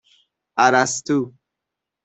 اَرسطو 0.63 1.17